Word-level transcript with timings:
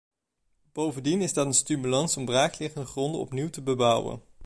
Bovendien 0.71 1.21
is 1.21 1.33
dat 1.33 1.45
een 1.45 1.53
stimulans 1.53 2.17
om 2.17 2.25
braakliggende 2.25 2.87
gronden 2.87 3.21
opnieuw 3.21 3.49
te 3.49 3.61
bebouwen. 3.61 4.21